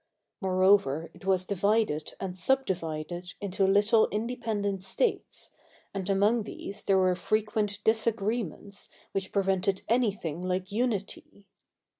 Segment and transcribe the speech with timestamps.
[0.41, 5.51] Moreover, it was divided and subdivided into little independent states,
[5.93, 11.45] and among these there were frequent disagreements which pre vented anything like unity.